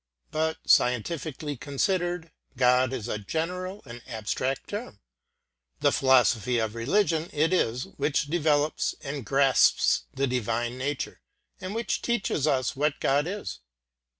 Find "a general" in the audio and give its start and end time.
3.07-3.83